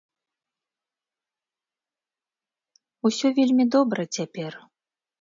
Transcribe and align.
Усё 3.11 3.27
вельмі 3.39 3.63
добра 3.79 4.11
цяпер. 4.19 4.53